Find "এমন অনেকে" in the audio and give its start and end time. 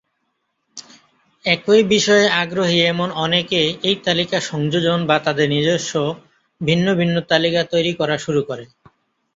2.85-3.59